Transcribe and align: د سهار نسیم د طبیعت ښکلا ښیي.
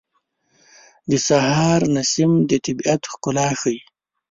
د 1.09 1.11
سهار 1.27 1.81
نسیم 1.95 2.31
د 2.49 2.51
طبیعت 2.65 3.01
ښکلا 3.11 3.47
ښیي. 3.61 3.79